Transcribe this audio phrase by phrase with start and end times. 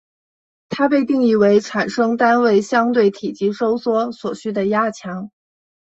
[0.67, 5.29] 它被定义为产生单位相对体积收缩所需的压强。